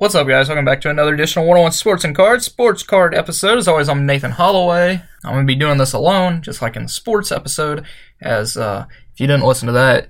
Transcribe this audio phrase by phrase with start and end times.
[0.00, 0.48] What's up, guys?
[0.48, 3.58] Welcome back to another edition of 101 Sports and Cards, Sports Card episode.
[3.58, 5.02] As always, I'm Nathan Holloway.
[5.22, 7.84] I'm going to be doing this alone, just like in the sports episode.
[8.18, 10.08] As uh, if you didn't listen to that,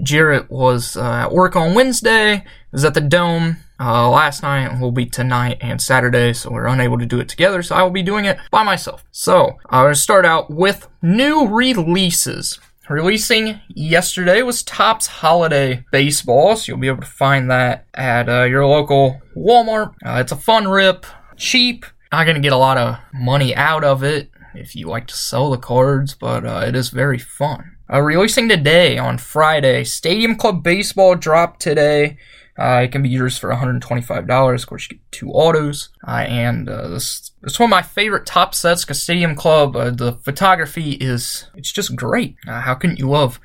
[0.00, 4.92] Jarrett was uh, at work on Wednesday, was at the Dome uh, last night, will
[4.92, 8.04] be tonight and Saturday, so we're unable to do it together, so I will be
[8.04, 9.04] doing it by myself.
[9.10, 12.60] So, I'm going to start out with new releases.
[12.88, 18.42] Releasing yesterday was Topps Holiday Baseball, so you'll be able to find that at uh,
[18.42, 19.94] your local Walmart.
[20.04, 21.06] Uh, it's a fun rip,
[21.36, 21.86] cheap.
[22.10, 25.14] Not going to get a lot of money out of it if you like to
[25.14, 27.76] sell the cards, but uh, it is very fun.
[27.90, 32.18] Uh, releasing today on Friday, Stadium Club Baseball dropped today.
[32.58, 34.54] Uh, it can be yours for $125.
[34.54, 35.88] Of course, you get two autos.
[36.06, 39.90] Uh, and uh, this, it's one of my favorite top sets because Stadium Club, uh,
[39.90, 42.36] the photography is, it's just great.
[42.46, 43.40] Uh, how couldn't you love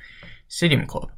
[0.48, 1.10] Stadium Club?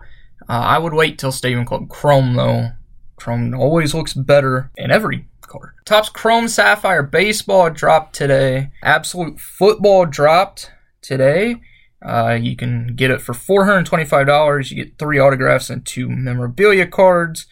[0.48, 2.70] Uh, I would wait till Stadium Club Chrome, though.
[3.16, 5.70] Chrome always looks better in every card.
[5.84, 8.70] Topps Chrome Sapphire Baseball dropped today.
[8.82, 10.70] Absolute Football dropped
[11.02, 11.56] today.
[12.02, 14.70] Uh, you can get it for $425.
[14.70, 17.46] You get three autographs and two memorabilia cards.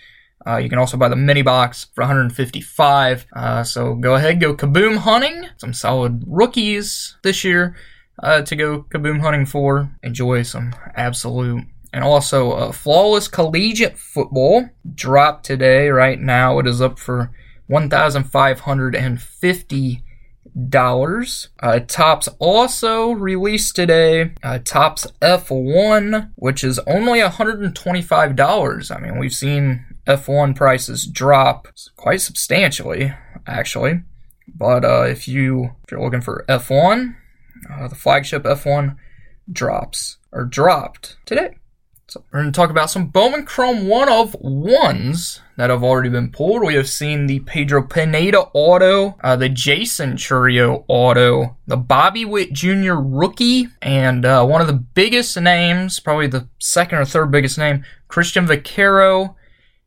[0.49, 3.27] Uh, you can also buy the mini box for 155.
[3.35, 5.47] Uh, so go ahead, go kaboom hunting.
[5.59, 7.77] Some solid rookies this year
[8.23, 9.91] uh, to go kaboom hunting for.
[10.03, 15.89] Enjoy some absolute and also uh, flawless collegiate football dropped today.
[15.89, 17.31] Right now, it is up for
[17.67, 20.03] 1,550
[20.69, 21.49] dollars.
[21.63, 28.97] Uh, Topps also released today uh, Topps F1, which is only $125.
[28.97, 33.15] I mean, we've seen F1 prices drop quite substantially,
[33.47, 34.03] actually.
[34.55, 37.15] But uh, if you if you're looking for F1,
[37.71, 38.97] uh, the flagship F1
[39.51, 41.57] drops or dropped today.
[42.11, 46.09] So we're going to talk about some Bowman Chrome one of ones that have already
[46.09, 46.63] been pulled.
[46.63, 52.55] We have seen the Pedro Pineda auto, uh, the Jackson Chourio auto, the Bobby Witt
[52.55, 52.95] Jr.
[52.95, 57.85] rookie, and uh, one of the biggest names, probably the second or third biggest name,
[58.09, 59.37] Cristhian Vaquero,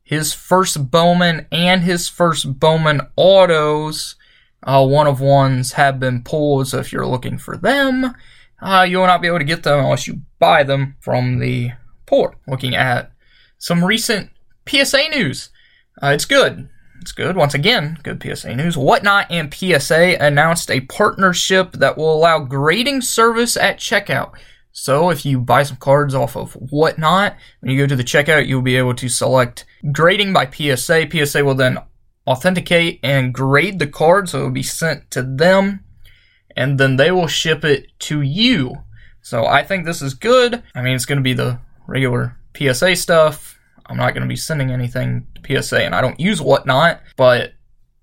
[0.04, 4.14] his first Bowman and his first Bowman autos.
[4.62, 8.14] Uh, one of ones have been pulled, so if you're looking for them,
[8.62, 11.72] uh, you will not be able to get them unless you buy them from the
[12.48, 13.12] Looking at
[13.58, 14.30] some recent
[14.68, 15.50] PSA news,
[16.02, 16.70] uh, it's good.
[17.02, 17.36] It's good.
[17.36, 18.78] Once again, good PSA news.
[18.78, 24.34] Whatnot and PSA announced a partnership that will allow grading service at checkout.
[24.72, 28.48] So if you buy some cards off of Whatnot, when you go to the checkout,
[28.48, 31.08] you'll be able to select grading by PSA.
[31.10, 31.80] PSA will then
[32.28, 35.84] authenticate and grade the card, so it will be sent to them,
[36.56, 38.76] and then they will ship it to you.
[39.22, 40.64] So I think this is good.
[40.76, 41.60] I mean, it's going to be the
[41.92, 43.60] regular PSA stuff.
[43.86, 47.54] I'm not going to be sending anything to PSA, and I don't use Whatnot, but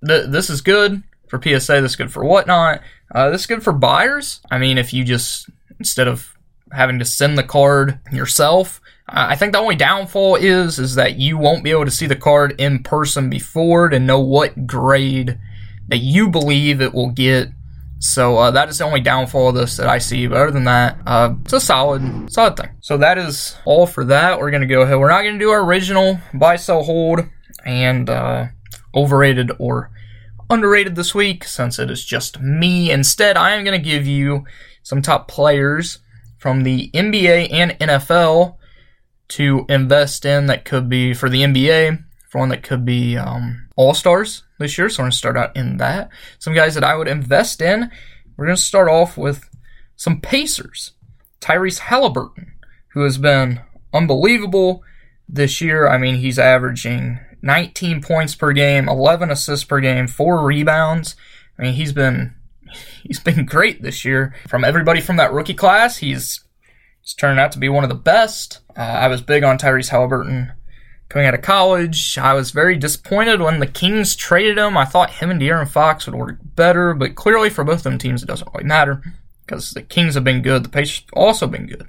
[0.07, 1.81] th- this is good for PSA.
[1.81, 2.83] This is good for Whatnot.
[3.15, 4.41] Uh, this is good for buyers.
[4.51, 6.37] I mean, if you just instead of
[6.73, 8.81] having to send the card yourself.
[9.09, 12.17] I think the only downfall is is that you won't be able to see the
[12.17, 15.39] card in person before to know what grade
[15.89, 17.49] that you believe it will get.
[18.01, 20.27] So uh, that is the only downfall of this that I see.
[20.27, 22.71] But other than that, uh, it's a solid, solid thing.
[22.81, 24.39] So that is all for that.
[24.39, 24.99] We're gonna go ahead.
[24.99, 27.21] We're not gonna do our original buy, sell, hold,
[27.65, 28.47] and uh,
[28.95, 29.91] overrated or
[30.49, 32.91] underrated this week since it is just me.
[32.91, 34.45] Instead, I am gonna give you
[34.83, 35.99] some top players
[36.39, 38.57] from the NBA and NFL
[39.29, 43.68] to invest in that could be for the NBA, for one that could be um,
[43.79, 44.91] All Stars this year.
[44.91, 46.11] So we're going to start out in that.
[46.41, 47.91] Some guys that I would invest in.
[48.37, 49.49] We're going to start off with
[49.97, 50.93] some Pacers.
[51.41, 52.49] Tyrese Haliburton,
[52.89, 53.61] who has been
[53.95, 54.83] unbelievable
[55.29, 55.87] this year.
[55.87, 61.15] I mean, he's averaging 19 points per game, 11 assists per game, four rebounds.
[61.57, 62.35] I mean, he's been
[63.05, 64.35] he's been great this year.
[64.49, 66.45] From everybody from that rookie class, he's
[67.01, 68.59] he's turned out to be one of the best.
[68.77, 70.53] Uh, I was big on Tyrese Haliburton
[71.09, 72.19] coming out of college.
[72.19, 74.77] I was very disappointed when the Kings traded him.
[74.77, 77.99] I thought him and De'Aaron Fox would work better, but clearly for both of them
[77.99, 79.03] teams, it doesn't really matter
[79.47, 80.65] because the Kings have been good.
[80.65, 81.89] The Pacers have also been good.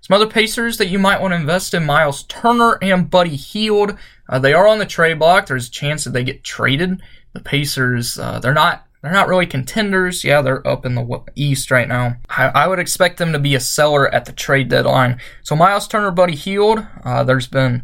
[0.00, 3.96] Some other Pacers that you might want to invest in: Miles Turner and Buddy Hield.
[4.28, 5.46] Uh, they are on the trade block.
[5.46, 7.02] There's a chance that they get traded.
[7.32, 10.24] The Pacers, uh, they're not they're not really contenders.
[10.24, 12.16] Yeah, they're up in the East right now.
[12.28, 15.20] I, I would expect them to be a seller at the trade deadline.
[15.42, 17.82] So Miles Turner, Buddy Hield, uh, there's been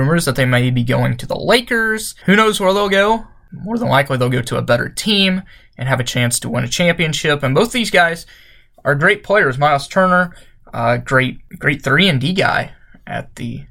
[0.00, 2.14] rumors that they may be going to the Lakers.
[2.24, 3.26] Who knows where they'll go?
[3.52, 5.42] More than likely, they'll go to a better team
[5.76, 7.42] and have a chance to win a championship.
[7.42, 8.26] And both these guys
[8.84, 9.58] are great players.
[9.58, 10.34] Miles Turner,
[10.72, 12.72] uh, great, great three and D guy
[13.06, 13.66] at the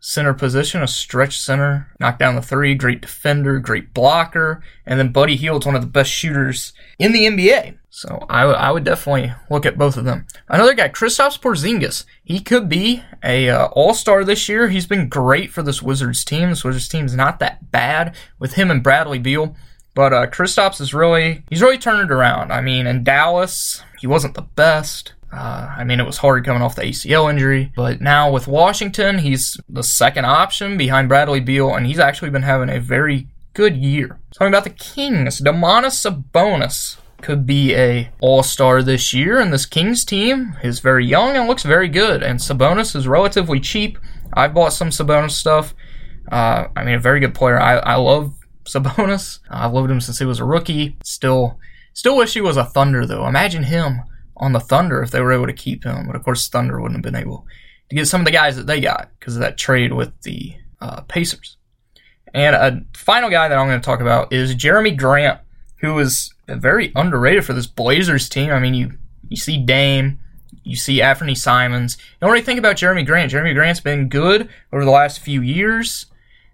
[0.00, 5.12] center position, a stretch center, knock down the three, great defender, great blocker, and then
[5.12, 7.78] Buddy Hield's one of the best shooters in the NBA.
[7.94, 10.26] So I, w- I would definitely look at both of them.
[10.48, 12.04] Another guy, Kristaps Porzingis.
[12.24, 14.68] He could be a uh, All Star this year.
[14.68, 16.50] He's been great for this Wizards team.
[16.50, 19.54] This Wizards team is not that bad with him and Bradley Beal.
[19.94, 22.50] But uh, Kristaps is really he's really turned it around.
[22.52, 25.12] I mean, in Dallas, he wasn't the best.
[25.32, 29.18] Uh, I mean, it was hard coming off the ACL injury, but now with Washington,
[29.18, 33.76] he's the second option behind Bradley Beal, and he's actually been having a very good
[33.76, 34.18] year.
[34.32, 40.04] Talking about the Kings, Domantas Sabonis could be a all-star this year, and this Kings
[40.04, 42.22] team is very young and looks very good.
[42.22, 43.98] And Sabonis is relatively cheap.
[44.34, 45.74] I bought some Sabonis stuff.
[46.30, 47.58] Uh, I mean, a very good player.
[47.58, 48.34] I, I love
[48.64, 49.38] Sabonis.
[49.50, 50.98] I've loved him since he was a rookie.
[51.02, 51.58] Still,
[51.94, 53.26] still wish he was a Thunder though.
[53.26, 54.02] Imagine him
[54.36, 56.06] on the Thunder if they were able to keep him.
[56.06, 57.46] But of course, Thunder wouldn't have been able
[57.88, 60.54] to get some of the guys that they got because of that trade with the
[60.82, 61.56] uh, Pacers.
[62.34, 65.40] And a final guy that I'm going to talk about is Jerami Grant,
[65.84, 68.50] who is very underrated for this Blazers team.
[68.50, 68.92] I mean, you
[69.28, 70.18] you see Dame,
[70.62, 71.96] you see Anfernee Simons.
[72.20, 73.32] You really think about Jerami Grant.
[73.32, 76.06] Jerami Grant's been good over the last few years.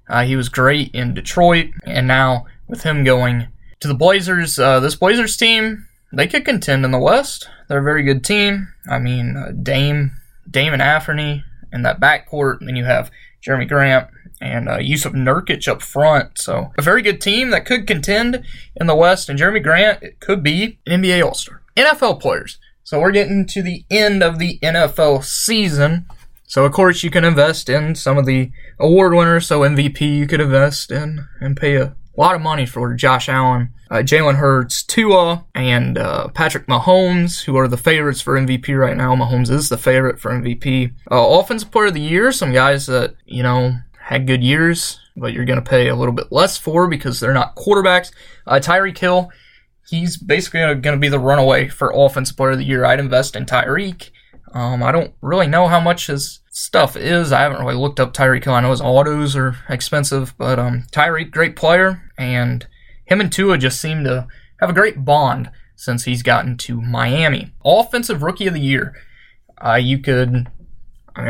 [0.09, 3.49] Uh, he was great in Detroit, and now with him going
[3.79, 7.49] to the Blazers, uh, this Blazers team they could contend in the West.
[7.69, 8.69] They're a very good team.
[8.89, 10.13] I mean, uh, Dame,
[10.51, 12.59] Dame and Anfernee in that backcourt.
[12.59, 13.11] And then you have
[13.43, 14.09] Jerami Grant
[14.41, 16.39] and uh, Jusuf Nurkic up front.
[16.39, 18.45] So a very good team that could contend
[18.77, 19.29] in the West.
[19.29, 21.63] And Jerami Grant it could be an NBA All Star.
[21.77, 22.59] NFL players.
[22.83, 26.07] So we're getting to the end of the NFL season.
[26.47, 29.47] So of course you can invest in some of the award winners.
[29.47, 33.71] So MVP you could invest in and pay a lot of money for Josh Allen,
[33.91, 38.97] uh, Jalen Hurts, Tua, and uh, Patrick Mahomes, who are the favorites for MVP right
[38.97, 39.15] now.
[39.15, 40.93] Mahomes is the favorite for MVP.
[41.11, 43.75] Uh, Offensive Player of the Year, some guys that, you know,
[44.11, 47.33] had good years, but you're going to pay a little bit less for because they're
[47.33, 48.11] not quarterbacks.
[48.45, 49.31] Uh, Tyreek Hill,
[49.89, 52.85] he's basically going to be the runaway for Offensive Player of the Year.
[52.85, 54.11] I'd invest in Tyreek.
[54.53, 57.31] Um, I don't really know how much his stuff is.
[57.31, 58.55] I haven't really looked up Tyreek Hill.
[58.55, 62.67] I know his autos are expensive, but um, Tyreek, great player, and
[63.05, 64.27] him and Tua just seem to
[64.59, 67.53] have a great bond since he's gotten to Miami.
[67.65, 68.93] Offensive Rookie of the Year.
[69.65, 70.49] Uh, you could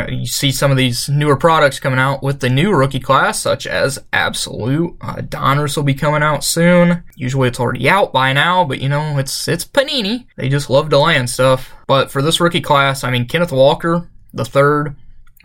[0.09, 3.67] you see some of these newer products coming out with the new rookie class, such
[3.67, 4.97] as Absolute.
[5.01, 7.03] Uh, Donruss will be coming out soon.
[7.17, 10.27] Usually it's already out by now, but you know, it's it's Panini.
[10.37, 11.73] They just love delaying stuff.
[11.87, 14.97] But for this rookie class, I mean, Kenneth Walker, the third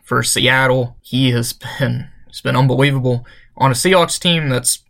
[0.04, 3.26] for Seattle, he has been it's been unbelievable
[3.58, 4.84] on a Seahawks team that's,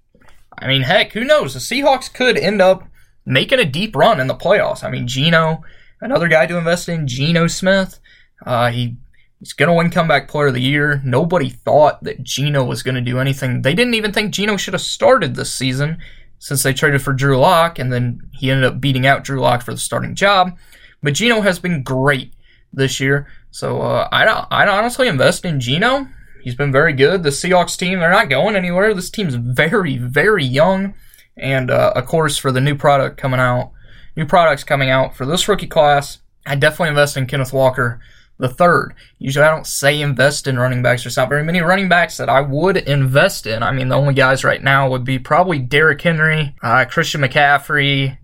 [0.58, 1.54] I mean, heck, who knows?
[1.54, 2.88] The Seahawks could end up
[3.26, 4.84] making a deep run in the playoffs.
[4.84, 5.62] I mean, Geno,
[6.02, 8.00] another guy to invest in, Geno Smith.
[8.46, 8.98] Uh, he
[9.40, 11.02] He's going to win Comeback Player of the Year.
[11.04, 13.62] Nobody thought that Geno was going to do anything.
[13.62, 15.98] They didn't even think Geno should have started this season
[16.40, 19.62] since they traded for Drew Lock, and then he ended up beating out Drew Lock
[19.62, 20.58] for the starting job.
[21.04, 22.34] But Geno has been great
[22.74, 26.08] this year, so uh, I'd, I'd honestly invest in Geno.
[26.42, 27.24] He's been very good.
[27.24, 28.94] The Seahawks team, they're not going anywhere.
[28.94, 30.94] This team's very, very young.
[31.38, 33.72] And uh, of course, for the new product coming out,
[34.16, 38.00] new products coming out for this rookie class, I definitely invest in Kenneth Walker
[38.38, 38.94] the third.
[39.18, 41.04] Usually I don't say invest in running backs.
[41.04, 43.64] There's not very many running backs that I would invest in.
[43.64, 48.18] I mean, the only guys right now would be probably Derrick Henry, uh, Christian McCaffrey,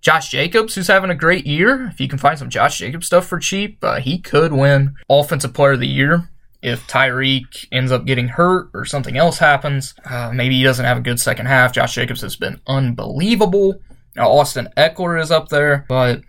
[0.00, 1.88] Josh Jacobs, who's having a great year.
[1.88, 5.52] If you can find some Josh Jacobs stuff for cheap, uh, he could win Offensive
[5.52, 6.30] Player of the Year.
[6.62, 10.98] If Tyreek ends up getting hurt or something else happens, uh, maybe he doesn't have
[10.98, 11.72] a good second half.
[11.72, 13.80] Josh Jacobs has been unbelievable.
[14.16, 16.20] Now, Austin Ekeler is up there, but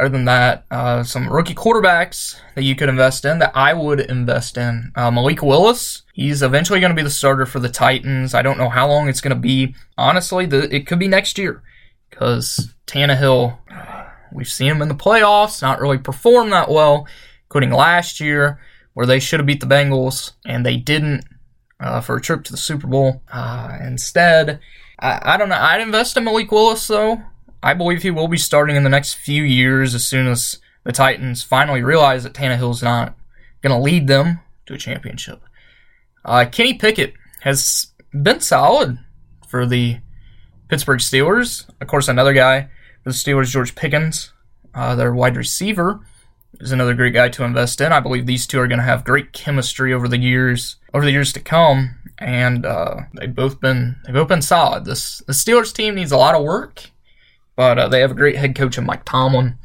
[0.00, 4.00] other than that, uh, some rookie quarterbacks that you could invest in that I would
[4.00, 4.92] invest in.
[4.96, 8.34] Uh, Malik Willis, he's eventually going to be the starter for the Titans.
[8.34, 9.74] I don't know how long it's going to be.
[9.98, 11.62] Honestly, the, it could be next year
[12.08, 13.58] because Tannehill,
[14.32, 17.06] we've seen him in the playoffs, not really perform that well,
[17.44, 18.58] including last year
[18.94, 21.24] where they should have beat the Bengals and they didn't
[21.78, 23.22] uh, for a trip to the Super Bowl.
[23.32, 24.60] Uh, instead,
[24.98, 25.58] I, I don't know.
[25.60, 27.22] I'd invest in Malik Willis though.
[27.62, 30.92] I believe he will be starting in the next few years as soon as the
[30.92, 33.16] Titans finally realize that Tannehill's not
[33.62, 35.42] going to lead them to a championship.
[36.24, 38.98] Uh, Kenny Pickett has been solid
[39.46, 39.98] for the
[40.68, 41.68] Pittsburgh Steelers.
[41.80, 42.68] Of course, another guy
[43.02, 44.32] for the Steelers, George Pickens,
[44.74, 46.00] uh, their wide receiver,
[46.60, 47.92] is another great guy to invest in.
[47.92, 51.12] I believe these two are going to have great chemistry over the years over the
[51.12, 54.84] years to come, and uh, they've both been they've both been solid.
[54.84, 56.90] This the Steelers team needs a lot of work
[57.60, 59.58] but uh, they have a great head coach in Mike Tomlin.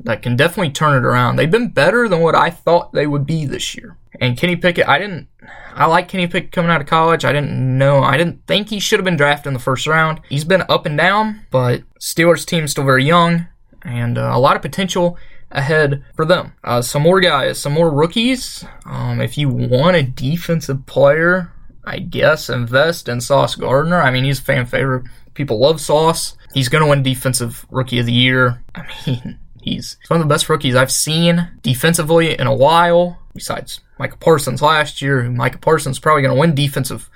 [0.00, 1.36] that can definitely turn it around.
[1.36, 3.98] They've been better than what I thought they would be this year.
[4.22, 5.28] And Kenny Pickett, I didn't,
[5.74, 7.26] I like Kenny Pickett coming out of college.
[7.26, 10.22] I didn't know, I didn't think he should have been drafted in the first round.
[10.30, 13.48] He's been up and down, but Steelers team still very young
[13.82, 15.18] and uh, a lot of potential
[15.50, 16.54] ahead for them.
[16.64, 18.64] Uh, some more guys, some more rookies.
[18.86, 21.52] Um, if you want a defensive player,
[21.84, 24.00] I guess invest in Sauce Gardner.
[24.00, 25.04] I mean, he's a fan favorite.
[25.34, 26.36] People love Sauce.
[26.54, 28.62] He's going to win Defensive Rookie of the Year.
[28.74, 33.80] I mean, he's one of the best rookies I've seen defensively in a while, besides
[33.98, 35.22] Micah Parsons last year.
[35.30, 37.08] Micah Parsons probably going to win Defensive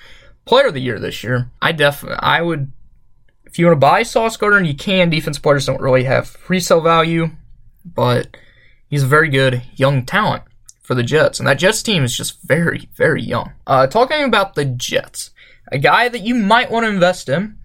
[0.46, 1.50] Player of the Year this year.
[1.60, 2.72] I definitely, I would,
[3.44, 5.10] if you want to buy Sauce Gardner, you can.
[5.10, 7.30] Defense players don't really have resale value,
[7.84, 8.36] but
[8.88, 10.42] he's a very good young talent
[10.86, 11.40] for the Jets.
[11.40, 13.52] And that Jets team is just very, very young.
[13.66, 15.30] Uh, talking about the Jets,
[15.72, 17.58] a guy that you might want to invest in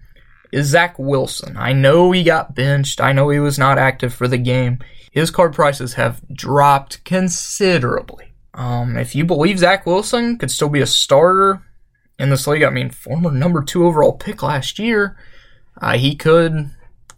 [0.50, 1.56] is Zach Wilson.
[1.56, 3.00] I know he got benched.
[3.00, 4.80] I know he was not active for the game.
[5.12, 8.32] His card prices have dropped considerably.
[8.54, 11.62] Um, if you believe Zach Wilson could still be a starter
[12.18, 15.16] in this league, I mean, former number two overall pick last year,
[15.80, 16.70] uh, he could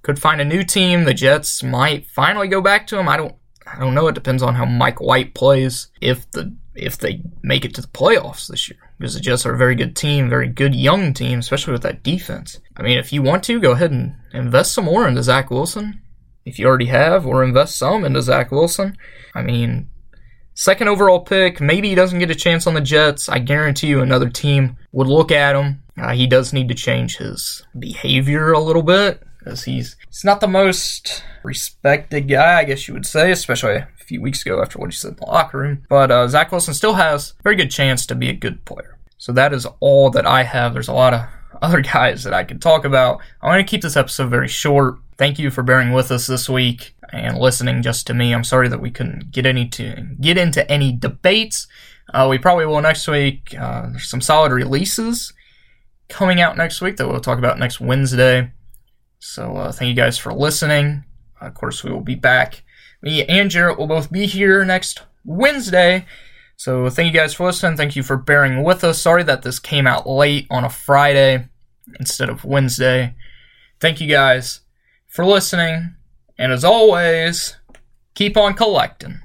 [0.02, 1.04] could find a new team.
[1.04, 3.08] The Jets might finally go back to him.
[3.08, 3.34] I don't
[3.66, 4.08] I don't know.
[4.08, 5.88] It depends on how Mike White plays.
[6.00, 9.54] If the if they make it to the playoffs this year, because the Jets are
[9.54, 12.60] a very good team, very good young team, especially with that defense.
[12.76, 16.00] I mean, if you want to, go ahead and invest some more into Zach Wilson.
[16.44, 18.96] If you already have, or invest some into Zach Wilson.
[19.34, 19.88] I mean,
[20.54, 21.60] second overall pick.
[21.60, 23.28] Maybe he doesn't get a chance on the Jets.
[23.28, 25.82] I guarantee you another team would look at him.
[25.96, 30.40] Uh, he does need to change his behavior a little bit because he's he's not
[30.40, 34.78] the most respected guy, I guess you would say, especially a few weeks ago after
[34.78, 35.84] what he said in the locker room.
[35.88, 38.98] But uh, Zach Wilson still has a very good chance to be a good player.
[39.18, 40.72] So that is all that I have.
[40.72, 41.26] There's a lot of
[41.62, 43.20] other guys that I could talk about.
[43.42, 44.96] I'm going to keep this episode very short.
[45.16, 48.34] Thank you for bearing with us this week and listening just to me.
[48.34, 51.68] I'm sorry that we couldn't get any to get into any debates.
[52.12, 53.54] Uh, we probably will next week.
[53.58, 55.32] Uh, there's some solid releases
[56.08, 58.50] coming out next week that we'll talk about next Wednesday.
[59.26, 61.02] So uh, thank you guys for listening.
[61.40, 62.62] Of course, we will be back.
[63.00, 66.04] Me and Jarrett will both be here next Wednesday.
[66.56, 67.78] So thank you guys for listening.
[67.78, 69.00] Thank you for bearing with us.
[69.00, 71.48] Sorry that this came out late on a Friday
[71.98, 73.14] instead of Wednesday.
[73.80, 74.60] Thank you guys
[75.08, 75.96] for listening.
[76.36, 77.56] And as always,
[78.14, 79.22] keep on collecting.